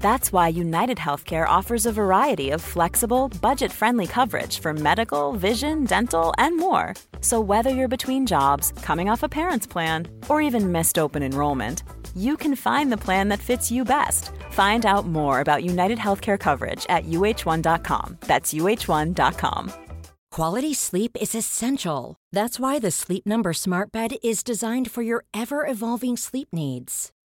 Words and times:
That's 0.00 0.32
why 0.32 0.48
United 0.48 0.98
Healthcare 0.98 1.46
offers 1.46 1.84
a 1.84 1.92
variety 1.92 2.50
of 2.50 2.62
flexible, 2.62 3.28
budget 3.42 3.72
friendly 3.72 4.06
coverage 4.06 4.60
for 4.60 4.72
medical, 4.72 5.32
vision, 5.32 5.84
dental, 5.84 6.32
and 6.38 6.56
more. 6.56 6.94
So, 7.20 7.40
whether 7.40 7.70
you're 7.70 7.88
between 7.96 8.26
jobs, 8.26 8.72
coming 8.82 9.10
off 9.10 9.22
a 9.22 9.28
parent's 9.28 9.66
plan, 9.66 10.06
or 10.28 10.40
even 10.40 10.72
missed 10.72 10.98
open 10.98 11.22
enrollment, 11.22 11.82
you 12.16 12.36
can 12.36 12.56
find 12.56 12.90
the 12.90 13.04
plan 13.06 13.28
that 13.28 13.40
fits 13.40 13.70
you 13.70 13.84
best. 13.84 14.30
Find 14.50 14.86
out 14.86 15.06
more 15.06 15.40
about 15.40 15.64
United 15.64 15.98
Healthcare 15.98 16.38
coverage 16.38 16.86
at 16.88 17.04
uh1.com. 17.04 18.18
That's 18.20 18.54
uh1.com. 18.54 19.72
Quality 20.30 20.74
sleep 20.74 21.16
is 21.20 21.34
essential. 21.34 22.16
That's 22.32 22.60
why 22.60 22.78
the 22.78 22.90
Sleep 22.90 23.26
Number 23.26 23.52
Smart 23.52 23.90
Bed 23.92 24.16
is 24.22 24.42
designed 24.44 24.90
for 24.90 25.02
your 25.02 25.24
ever 25.34 25.66
evolving 25.66 26.16
sleep 26.16 26.48
needs. 26.52 27.10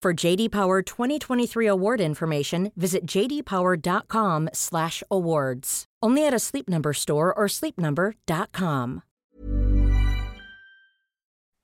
For 0.00 0.14
JD 0.14 0.52
Power 0.52 0.80
2023 0.80 1.66
award 1.66 2.00
information, 2.00 2.70
visit 2.76 3.04
jdpower.com/awards. 3.04 5.84
Only 6.00 6.24
at 6.24 6.32
a 6.32 6.38
Sleep 6.38 6.68
Number 6.68 6.92
store 6.92 7.34
or 7.36 7.48
sleepnumber.com. 7.48 9.02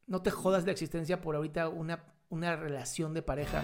No 0.07 0.21
te 0.21 0.33
jodas 0.33 0.65
de 0.65 0.73
existencia 0.73 1.21
por 1.21 1.37
ahorita 1.37 1.69
una, 1.69 2.03
una 2.29 2.57
relación 2.57 3.15
de 3.15 3.23
pareja. 3.23 3.63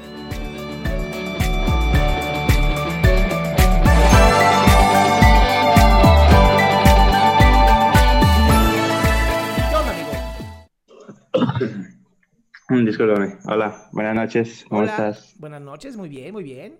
Discúlpame. 12.70 13.36
Hola, 13.46 13.88
buenas 13.92 14.14
noches. 14.14 14.64
¿Cómo 14.68 14.82
Hola. 14.82 14.90
estás? 14.92 15.34
Buenas 15.40 15.60
noches, 15.60 15.96
muy 15.96 16.08
bien, 16.08 16.32
muy 16.32 16.44
bien. 16.44 16.78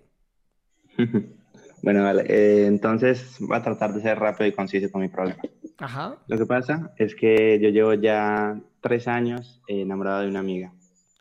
Bueno, 1.83 2.03
vale. 2.03 2.23
eh, 2.29 2.67
entonces 2.67 3.37
voy 3.39 3.57
a 3.57 3.61
tratar 3.63 3.91
de 3.91 4.01
ser 4.01 4.19
rápido 4.19 4.47
y 4.47 4.51
conciso 4.51 4.91
con 4.91 5.01
mi 5.01 5.07
problema. 5.09 5.41
Ajá. 5.79 6.15
Lo 6.27 6.37
que 6.37 6.45
pasa 6.45 6.93
es 6.95 7.15
que 7.15 7.59
yo 7.59 7.69
llevo 7.69 7.95
ya 7.95 8.55
tres 8.81 9.07
años 9.07 9.63
eh, 9.67 9.81
enamorado 9.81 10.21
de 10.21 10.27
una 10.27 10.41
amiga. 10.41 10.71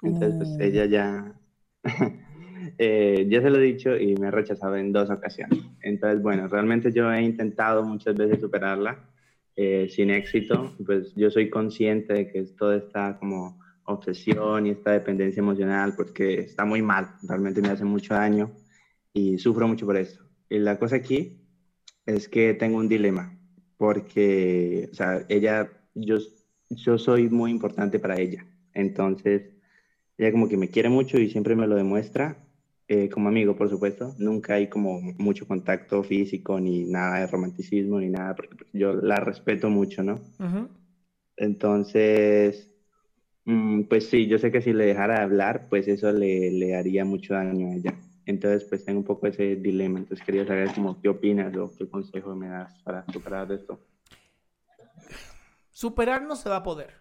Entonces, 0.02 0.34
pues 0.36 0.48
Uh. 0.50 0.62
ella 0.62 0.84
ya, 0.84 1.34
eh, 2.78 3.26
ya 3.30 3.40
se 3.40 3.48
lo 3.48 3.56
he 3.56 3.62
dicho 3.62 3.96
y 3.96 4.14
me 4.16 4.26
ha 4.26 4.30
rechazado 4.30 4.76
en 4.76 4.92
dos 4.92 5.08
ocasiones. 5.08 5.60
Entonces, 5.80 6.20
bueno, 6.20 6.46
realmente 6.46 6.92
yo 6.92 7.10
he 7.10 7.22
intentado 7.22 7.82
muchas 7.82 8.14
veces 8.14 8.38
superarla 8.42 8.98
eh, 9.56 9.88
sin 9.88 10.10
éxito. 10.10 10.74
Pues 10.84 11.14
yo 11.16 11.30
soy 11.30 11.48
consciente 11.48 12.12
de 12.12 12.28
que 12.30 12.42
toda 12.58 12.76
esta 12.76 13.16
como 13.18 13.58
obsesión 13.92 14.66
y 14.66 14.70
esta 14.70 14.92
dependencia 14.92 15.40
emocional, 15.40 15.94
pues 15.94 16.10
que 16.12 16.34
está 16.40 16.64
muy 16.64 16.82
mal, 16.82 17.08
realmente 17.22 17.60
me 17.60 17.68
hace 17.68 17.84
mucho 17.84 18.14
daño 18.14 18.52
y 19.12 19.38
sufro 19.38 19.66
mucho 19.68 19.86
por 19.86 19.96
eso. 19.96 20.22
Y 20.48 20.58
la 20.58 20.76
cosa 20.76 20.96
aquí 20.96 21.32
es 22.06 22.28
que 22.28 22.54
tengo 22.54 22.78
un 22.78 22.88
dilema, 22.88 23.32
porque, 23.76 24.88
o 24.90 24.94
sea, 24.94 25.24
ella, 25.28 25.68
yo, 25.94 26.18
yo 26.70 26.98
soy 26.98 27.28
muy 27.28 27.50
importante 27.50 27.98
para 27.98 28.18
ella. 28.18 28.46
Entonces, 28.72 29.42
ella 30.18 30.32
como 30.32 30.48
que 30.48 30.56
me 30.56 30.68
quiere 30.68 30.88
mucho 30.88 31.18
y 31.18 31.30
siempre 31.30 31.56
me 31.56 31.66
lo 31.66 31.76
demuestra, 31.76 32.36
eh, 32.88 33.08
como 33.08 33.28
amigo, 33.28 33.54
por 33.54 33.70
supuesto. 33.70 34.14
Nunca 34.18 34.54
hay 34.54 34.68
como 34.68 35.00
mucho 35.18 35.46
contacto 35.46 36.02
físico, 36.02 36.58
ni 36.60 36.84
nada 36.84 37.20
de 37.20 37.26
romanticismo, 37.26 38.00
ni 38.00 38.10
nada, 38.10 38.34
porque 38.34 38.56
pues, 38.56 38.68
yo 38.72 38.94
la 38.94 39.16
respeto 39.16 39.70
mucho, 39.70 40.02
¿no? 40.02 40.14
Ujú. 40.38 40.68
Entonces, 41.36 42.68
mm, 42.68 42.69
pues 43.88 44.08
sí, 44.08 44.26
yo 44.26 44.38
sé 44.38 44.50
que 44.50 44.62
si 44.62 44.72
le 44.72 44.86
dejara 44.86 45.18
de 45.18 45.22
hablar, 45.22 45.68
pues 45.68 45.88
eso 45.88 46.12
le, 46.12 46.50
le 46.50 46.76
haría 46.76 47.04
mucho 47.04 47.34
daño 47.34 47.68
a 47.68 47.74
ella. 47.74 47.94
Entonces, 48.26 48.64
pues 48.64 48.84
tengo 48.84 49.00
un 49.00 49.04
poco 49.04 49.26
ese 49.26 49.56
dilema. 49.56 49.98
Entonces, 49.98 50.24
quería 50.24 50.46
saber 50.46 50.72
como 50.74 51.00
qué 51.00 51.08
opinas 51.08 51.56
o 51.56 51.74
qué 51.76 51.88
consejo 51.88 52.34
me 52.34 52.48
das 52.48 52.72
para 52.82 53.04
superar 53.12 53.50
esto. 53.50 53.80
Superar 55.70 56.22
no 56.22 56.36
se 56.36 56.48
va 56.48 56.56
a 56.56 56.62
poder, 56.62 56.94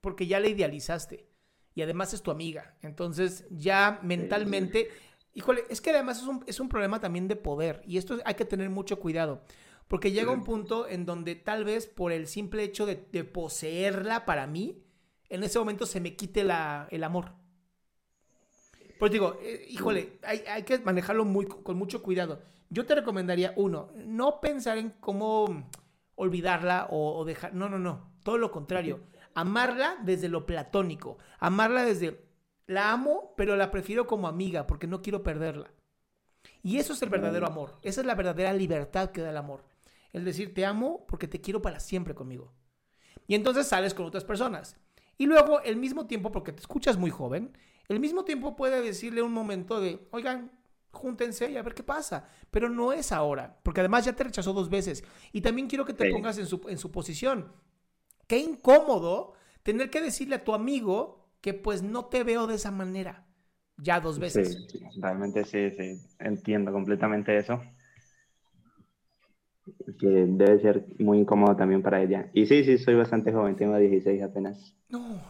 porque 0.00 0.26
ya 0.26 0.40
la 0.40 0.48
idealizaste 0.48 1.30
y 1.74 1.82
además 1.82 2.12
es 2.12 2.22
tu 2.22 2.30
amiga. 2.30 2.76
Entonces 2.82 3.46
ya 3.50 4.00
mentalmente, 4.02 4.88
híjole, 5.34 5.62
es 5.68 5.80
que 5.80 5.90
además 5.90 6.20
es 6.20 6.26
un, 6.26 6.44
es 6.46 6.60
un 6.60 6.68
problema 6.68 7.00
también 7.00 7.28
de 7.28 7.36
poder 7.36 7.82
y 7.86 7.98
esto 7.98 8.18
hay 8.24 8.34
que 8.34 8.44
tener 8.44 8.70
mucho 8.70 8.98
cuidado, 8.98 9.42
porque 9.88 10.12
llega 10.12 10.30
un 10.30 10.44
punto 10.44 10.88
en 10.88 11.06
donde 11.06 11.36
tal 11.36 11.64
vez 11.64 11.86
por 11.86 12.12
el 12.12 12.26
simple 12.26 12.64
hecho 12.64 12.86
de, 12.86 12.96
de 13.12 13.24
poseerla 13.24 14.24
para 14.24 14.46
mí, 14.46 14.82
en 15.30 15.42
ese 15.44 15.58
momento 15.58 15.86
se 15.86 16.00
me 16.00 16.14
quite 16.16 16.44
la, 16.44 16.88
el 16.90 17.04
amor. 17.04 17.32
Pues 18.98 19.10
digo, 19.12 19.38
eh, 19.40 19.66
híjole, 19.70 20.18
hay, 20.22 20.40
hay 20.46 20.64
que 20.64 20.78
manejarlo 20.80 21.24
muy, 21.24 21.46
con 21.46 21.78
mucho 21.78 22.02
cuidado. 22.02 22.42
Yo 22.68 22.84
te 22.84 22.94
recomendaría, 22.94 23.54
uno, 23.56 23.90
no 23.94 24.40
pensar 24.40 24.76
en 24.76 24.90
cómo 25.00 25.70
olvidarla 26.16 26.88
o, 26.90 27.18
o 27.18 27.24
dejar. 27.24 27.54
No, 27.54 27.68
no, 27.68 27.78
no. 27.78 28.12
Todo 28.22 28.36
lo 28.36 28.50
contrario. 28.50 29.00
Amarla 29.34 29.96
desde 30.02 30.28
lo 30.28 30.44
platónico. 30.44 31.16
Amarla 31.38 31.84
desde. 31.84 32.28
La 32.66 32.92
amo, 32.92 33.34
pero 33.36 33.56
la 33.56 33.70
prefiero 33.70 34.06
como 34.06 34.28
amiga 34.28 34.66
porque 34.66 34.86
no 34.86 35.02
quiero 35.02 35.22
perderla. 35.22 35.72
Y 36.62 36.76
eso 36.76 36.92
es 36.92 37.02
el 37.02 37.08
verdadero 37.08 37.46
amor. 37.46 37.78
Esa 37.82 38.02
es 38.02 38.06
la 38.06 38.14
verdadera 38.14 38.52
libertad 38.52 39.10
que 39.10 39.22
da 39.22 39.30
el 39.30 39.36
amor. 39.36 39.64
El 40.12 40.24
decir, 40.24 40.54
te 40.54 40.66
amo 40.66 41.06
porque 41.06 41.26
te 41.26 41.40
quiero 41.40 41.62
para 41.62 41.80
siempre 41.80 42.14
conmigo. 42.14 42.52
Y 43.26 43.34
entonces 43.34 43.66
sales 43.66 43.94
con 43.94 44.06
otras 44.06 44.24
personas. 44.24 44.76
Y 45.20 45.26
luego, 45.26 45.60
el 45.60 45.76
mismo 45.76 46.06
tiempo, 46.06 46.32
porque 46.32 46.50
te 46.50 46.60
escuchas 46.60 46.96
muy 46.96 47.10
joven, 47.10 47.52
el 47.88 48.00
mismo 48.00 48.24
tiempo 48.24 48.56
puede 48.56 48.80
decirle 48.80 49.20
un 49.20 49.34
momento 49.34 49.78
de, 49.78 50.08
oigan, 50.12 50.50
júntense 50.92 51.50
y 51.50 51.58
a 51.58 51.62
ver 51.62 51.74
qué 51.74 51.82
pasa. 51.82 52.26
Pero 52.50 52.70
no 52.70 52.94
es 52.94 53.12
ahora, 53.12 53.60
porque 53.62 53.80
además 53.80 54.06
ya 54.06 54.14
te 54.14 54.24
rechazó 54.24 54.54
dos 54.54 54.70
veces. 54.70 55.04
Y 55.32 55.42
también 55.42 55.68
quiero 55.68 55.84
que 55.84 55.92
te 55.92 56.06
Sí. 56.06 56.10
pongas 56.10 56.38
en 56.38 56.46
su, 56.46 56.62
en 56.70 56.78
su 56.78 56.90
posición. 56.90 57.52
Qué 58.26 58.38
incómodo 58.38 59.34
tener 59.62 59.90
que 59.90 60.00
decirle 60.00 60.36
a 60.36 60.44
tu 60.44 60.54
amigo 60.54 61.28
que 61.42 61.52
pues 61.52 61.82
no 61.82 62.06
te 62.06 62.24
veo 62.24 62.46
de 62.46 62.54
esa 62.54 62.70
manera. 62.70 63.26
Ya 63.76 64.00
dos 64.00 64.18
veces. 64.18 64.54
Sí, 64.54 64.78
sí, 64.78 64.84
realmente 65.02 65.44
sí, 65.44 65.70
sí, 65.76 66.00
entiendo 66.18 66.72
completamente 66.72 67.36
eso. 67.36 67.60
Que 69.98 70.06
debe 70.06 70.60
ser 70.60 70.86
muy 70.98 71.18
incómodo 71.18 71.56
también 71.56 71.82
para 71.82 72.02
ella. 72.02 72.30
Y 72.32 72.46
sí, 72.46 72.64
sí, 72.64 72.78
soy 72.78 72.94
bastante 72.94 73.32
joven, 73.32 73.56
tengo 73.56 73.76
16 73.76 74.22
apenas. 74.22 74.74
No. 74.88 75.20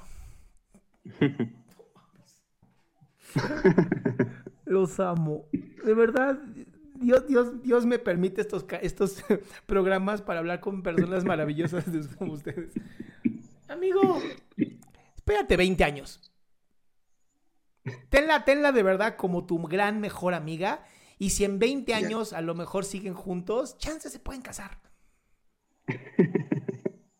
Los 4.65 5.01
amo. 5.01 5.47
De 5.85 5.95
verdad, 5.95 6.39
Dios, 7.01 7.27
Dios, 7.27 7.63
Dios 7.63 7.87
me 7.87 7.99
permite 7.99 8.41
estos, 8.41 8.67
estos 8.83 9.25
programas 9.67 10.23
para 10.23 10.41
hablar 10.41 10.61
con 10.61 10.83
personas 10.83 11.25
maravillosas 11.25 11.85
como 12.19 12.35
ustedes. 12.35 12.73
Amigo, 13.69 14.21
espérate 15.17 15.57
20 15.57 15.85
años. 15.85 16.33
Tenla, 18.11 18.45
tenla 18.45 18.73
de 18.73 18.83
verdad 18.83 19.17
como 19.17 19.47
tu 19.47 19.59
gran 19.63 20.01
mejor 20.01 20.35
amiga. 20.35 20.85
Y 21.21 21.31
si 21.31 21.45
en 21.45 21.59
20 21.59 21.93
años 21.93 22.33
a 22.33 22.41
lo 22.41 22.55
mejor 22.55 22.87
siguen 22.87 23.13
juntos, 23.13 23.77
chances 23.77 24.11
se 24.11 24.19
pueden 24.21 24.41
casar. 24.41 24.79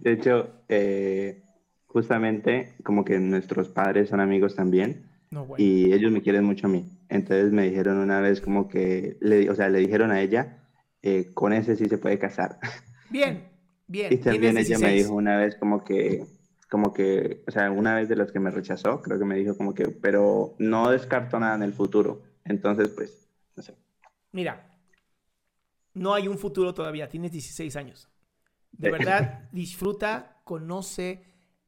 De 0.00 0.12
hecho, 0.12 0.62
eh, 0.70 1.42
justamente 1.86 2.72
como 2.82 3.04
que 3.04 3.18
nuestros 3.20 3.68
padres 3.68 4.08
son 4.08 4.20
amigos 4.20 4.54
también 4.56 5.10
No, 5.30 5.44
bueno. 5.44 5.62
y 5.62 5.92
ellos 5.92 6.10
me 6.10 6.22
quieren 6.22 6.44
mucho 6.44 6.66
a 6.66 6.70
mí. 6.70 6.90
Entonces 7.10 7.52
me 7.52 7.68
dijeron 7.68 7.98
una 7.98 8.20
vez 8.22 8.40
como 8.40 8.68
que, 8.68 9.18
le, 9.20 9.50
o 9.50 9.54
sea, 9.54 9.68
le 9.68 9.80
dijeron 9.80 10.10
a 10.10 10.22
ella, 10.22 10.64
eh, 11.02 11.30
con 11.34 11.52
ese 11.52 11.76
sí 11.76 11.86
se 11.90 11.98
puede 11.98 12.18
casar. 12.18 12.58
Bien, 13.10 13.50
bien. 13.86 14.12
Y 14.14 14.16
también 14.18 14.56
ella 14.56 14.78
me 14.78 14.88
16. 14.92 15.04
dijo 15.04 15.14
una 15.14 15.36
vez 15.38 15.56
como 15.56 15.84
que, 15.84 16.24
como 16.70 16.92
que, 16.94 17.42
o 17.46 17.50
sea, 17.50 17.70
una 17.70 17.94
vez 17.94 18.08
de 18.08 18.16
las 18.16 18.32
que 18.32 18.40
me 18.40 18.50
rechazó, 18.50 19.02
creo 19.02 19.18
que 19.18 19.24
me 19.26 19.36
dijo 19.36 19.56
como 19.56 19.74
que, 19.74 19.88
pero 19.88 20.54
no 20.58 20.90
descarto 20.90 21.38
nada 21.40 21.54
en 21.56 21.62
el 21.62 21.72
futuro. 21.74 22.22
Entonces, 22.48 22.88
pues, 22.88 23.28
no 23.56 23.62
sé. 23.62 23.76
Mira, 24.32 24.78
no 25.94 26.14
hay 26.14 26.28
un 26.28 26.38
futuro 26.38 26.74
todavía, 26.74 27.08
tienes 27.08 27.32
16 27.32 27.76
años. 27.76 28.08
De 28.72 28.90
verdad, 28.90 29.48
disfruta, 29.52 30.40
conoce, 30.44 31.24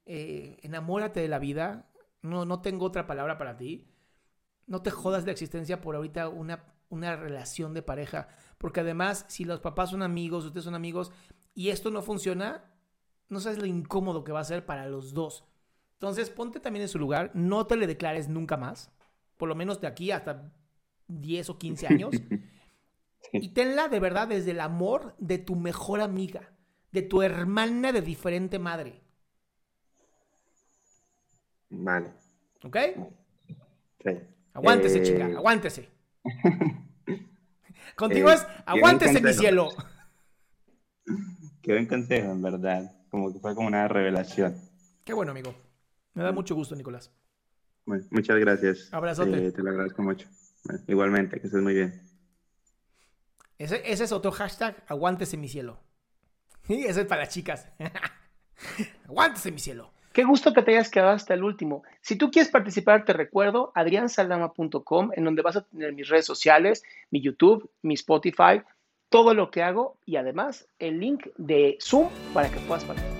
eh, 0.06 0.59
enamórate 0.62 1.21
de 1.21 1.29
la 1.29 1.38
vida. 1.38 1.91
No, 2.23 2.44
no 2.44 2.61
tengo 2.61 2.87
otra 2.87 3.06
palabra 3.06 3.38
para 3.38 3.56
ti. 3.56 3.88
No 4.67 4.82
te 4.82 4.91
jodas 4.91 5.25
de 5.25 5.32
existencia 5.32 5.81
por 5.81 5.97
ahorita 5.97 6.29
una, 6.29 6.65
una 6.88 7.17
relación 7.17 7.75
de 7.75 7.83
pareja. 7.83 8.29
Porque 8.59 8.81
además, 8.81 9.25
si 9.29 9.44
los 9.44 9.61
papás 9.61 9.91
son 9.91 10.03
amigos, 10.03 10.44
ustedes 10.44 10.65
son 10.65 10.75
amigos, 10.75 11.12
y 11.55 11.71
esto 11.71 11.91
no 11.91 12.03
funciona, 12.03 12.73
no 13.29 13.41
sabes 13.41 13.59
lo 13.59 13.67
incómodo 13.67 14.23
que 14.23 14.33
va 14.33 14.41
a 14.41 14.44
ser 14.44 14.65
para 14.65 14.87
los 14.87 15.12
dos. 15.12 15.44
Entonces, 15.94 16.31
ponte 16.31 16.61
también 16.61 16.83
en 16.83 16.88
su 16.88 16.99
lugar, 16.99 17.31
no 17.35 17.67
te 17.67 17.76
le 17.76 17.87
declares 17.87 18.29
nunca 18.29 18.56
más, 18.56 18.93
por 19.37 19.49
lo 19.49 19.55
menos 19.55 19.81
de 19.81 19.87
aquí 19.87 20.11
hasta 20.11 20.53
10 21.11 21.51
o 21.51 21.59
15 21.59 21.87
años. 21.89 22.11
Y 23.33 23.49
tenla 23.51 23.89
de 23.89 24.01
verdad 24.01 24.29
desde 24.29 24.53
el 24.53 24.61
amor 24.61 25.15
de 25.19 25.39
tu 25.39 25.55
mejor 25.57 26.01
amiga, 26.01 26.53
de 26.93 27.03
tu 27.03 27.23
hermana 27.23 27.93
de 27.93 28.01
diferente 28.01 28.59
madre. 28.59 29.01
Vale. 31.69 32.12
¿Ok? 32.65 32.77
Sí. 34.03 34.11
Aguántese, 34.55 34.99
Eh, 34.99 35.03
chica, 35.03 35.27
aguántese. 35.27 35.89
Contigo 37.97 38.31
Eh, 38.31 38.35
es, 38.35 38.47
aguántese, 38.67 39.21
mi 39.21 39.33
cielo. 39.33 39.69
Qué 41.62 41.73
buen 41.73 41.87
consejo, 41.87 42.33
en 42.33 42.43
verdad. 42.43 42.91
Como 43.11 43.33
que 43.33 43.39
fue 43.39 43.55
como 43.55 43.69
una 43.69 43.87
revelación. 43.87 44.57
Qué 45.05 45.12
bueno, 45.12 45.31
amigo. 45.33 45.55
Me 46.15 46.23
da 46.23 46.33
mucho 46.33 46.55
gusto, 46.55 46.75
Nicolás. 46.75 47.12
Bueno, 47.87 48.05
muchas 48.11 48.39
gracias. 48.39 48.93
Abrazote. 48.93 49.47
Eh, 49.47 49.53
te 49.53 49.62
lo 49.62 49.71
agradezco 49.71 50.03
mucho. 50.03 50.29
Bueno, 50.65 50.83
igualmente, 50.89 51.41
que 51.41 51.47
estés 51.47 51.62
muy 51.62 51.75
bien. 51.75 52.03
Ese, 53.59 53.83
ese 53.85 54.05
es 54.05 54.12
otro 54.12 54.33
hashtag, 54.33 54.83
aguántese, 54.89 55.37
mi 55.37 55.49
cielo. 55.49 55.81
Y 56.69 56.85
ese 56.85 57.03
es 57.03 57.07
para 57.07 57.23
las 57.23 57.35
chicas. 57.35 57.69
aguántese, 59.09 59.51
mi 59.51 59.59
cielo. 59.59 59.93
Qué 60.12 60.25
gusto 60.25 60.53
que 60.53 60.62
te 60.62 60.73
hayas 60.73 60.91
quedado 60.91 61.12
hasta 61.12 61.35
el 61.35 61.45
último. 61.45 61.85
Si 62.01 62.17
tú 62.17 62.31
quieres 62.31 62.51
participar, 62.51 63.05
te 63.05 63.12
recuerdo 63.12 63.71
adriansaldama.com, 63.75 65.11
en 65.15 65.25
donde 65.25 65.43
vas 65.43 65.57
a 65.57 65.62
tener 65.62 65.93
mis 65.93 66.09
redes 66.09 66.27
sociales, 66.27 66.83
mi 67.11 67.21
YouTube, 67.21 67.71
mi 67.83 67.95
Spotify, 67.95 68.62
todo 69.09 69.35
lo 69.35 69.51
que 69.51 69.62
hago 69.62 69.99
y 70.05 70.17
además 70.17 70.67
el 70.79 70.99
link 70.99 71.27
de 71.37 71.79
Zoom 71.81 72.09
para 72.35 72.51
que 72.51 72.59
puedas 72.61 72.85
participar. 72.85 73.19